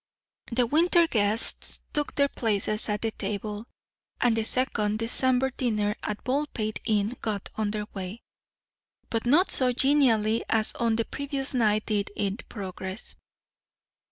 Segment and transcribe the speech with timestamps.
[0.51, 3.67] The winter guests took their places at the table,
[4.19, 8.23] and the second December dinner at Baldpate Inn got under way.
[9.11, 13.13] But not so genially as on the previous night did it progress.